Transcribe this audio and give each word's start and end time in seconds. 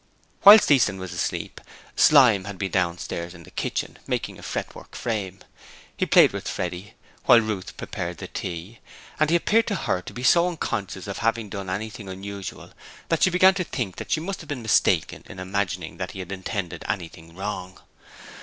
Whilst 0.43 0.71
Easton 0.71 0.97
was 0.97 1.13
asleep, 1.13 1.61
Slyme 1.95 2.45
had 2.45 2.57
been 2.57 2.71
downstairs 2.71 3.35
in 3.35 3.43
the 3.43 3.51
kitchen, 3.51 3.99
making 4.07 4.39
a 4.39 4.41
fretwork 4.41 4.95
frame. 4.95 5.41
He 5.95 6.07
played 6.07 6.31
with 6.33 6.47
Freddie 6.47 6.95
while 7.25 7.39
Ruth 7.39 7.77
prepared 7.77 8.17
the 8.17 8.27
tea, 8.27 8.79
and 9.19 9.29
he 9.29 9.35
appeared 9.35 9.67
to 9.67 9.75
her 9.75 10.01
to 10.01 10.11
be 10.11 10.23
so 10.23 10.47
unconscious 10.47 11.05
of 11.05 11.19
having 11.19 11.49
done 11.49 11.69
anything 11.69 12.09
unusual 12.09 12.71
that 13.09 13.21
she 13.21 13.29
began 13.29 13.53
to 13.53 13.63
think 13.63 13.97
that 13.97 14.09
she 14.09 14.19
must 14.19 14.41
have 14.41 14.47
been 14.47 14.63
mistaken 14.63 15.21
in 15.27 15.37
imagining 15.37 15.97
that 15.97 16.13
he 16.13 16.17
had 16.17 16.31
intended 16.31 16.83
anything 16.87 17.35
wrong. 17.35 17.79